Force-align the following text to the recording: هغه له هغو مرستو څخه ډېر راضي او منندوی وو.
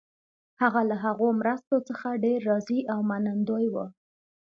هغه 0.61 0.81
له 0.89 0.95
هغو 1.05 1.27
مرستو 1.39 1.75
څخه 1.89 2.07
ډېر 2.23 2.39
راضي 2.49 2.79
او 2.93 2.99
منندوی 3.09 3.65
وو. 3.73 3.85